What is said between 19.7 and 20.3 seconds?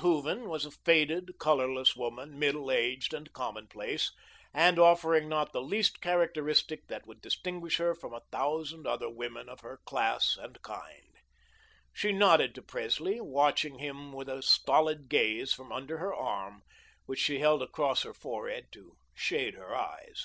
eyes.